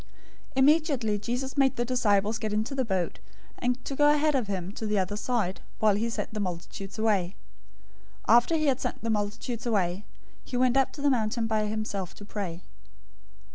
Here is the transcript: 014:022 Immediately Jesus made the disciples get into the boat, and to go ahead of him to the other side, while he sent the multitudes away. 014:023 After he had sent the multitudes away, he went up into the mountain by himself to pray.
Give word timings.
014:022 0.53 0.53
Immediately 0.55 1.19
Jesus 1.19 1.57
made 1.57 1.75
the 1.75 1.85
disciples 1.85 2.39
get 2.39 2.51
into 2.51 2.73
the 2.73 2.83
boat, 2.83 3.19
and 3.59 3.85
to 3.85 3.95
go 3.95 4.09
ahead 4.11 4.33
of 4.33 4.47
him 4.47 4.71
to 4.71 4.87
the 4.87 4.97
other 4.97 5.15
side, 5.15 5.61
while 5.77 5.93
he 5.93 6.09
sent 6.09 6.33
the 6.33 6.39
multitudes 6.39 6.97
away. 6.97 7.35
014:023 8.27 8.35
After 8.35 8.55
he 8.55 8.65
had 8.65 8.81
sent 8.81 9.03
the 9.03 9.11
multitudes 9.11 9.67
away, 9.67 10.03
he 10.43 10.57
went 10.57 10.75
up 10.75 10.87
into 10.87 11.03
the 11.03 11.11
mountain 11.11 11.45
by 11.45 11.67
himself 11.67 12.15
to 12.15 12.25
pray. 12.25 12.63